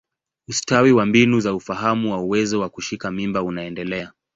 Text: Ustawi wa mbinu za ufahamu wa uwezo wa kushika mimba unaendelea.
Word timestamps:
Ustawi 0.47 0.91
wa 0.91 1.05
mbinu 1.05 1.39
za 1.39 1.53
ufahamu 1.53 2.11
wa 2.11 2.17
uwezo 2.19 2.59
wa 2.59 2.69
kushika 2.69 3.11
mimba 3.11 3.43
unaendelea. 3.43 4.11